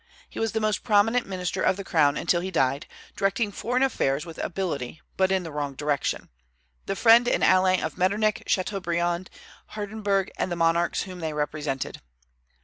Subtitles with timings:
[0.27, 4.25] He was the most prominent minister of the crown until he died, directing foreign affairs
[4.25, 6.29] with ability, but in the wrong direction,
[6.87, 9.29] the friend and ally of Metternich, Chateaubriand,
[9.75, 12.01] Hardenberg, and the monarchs whom they represented.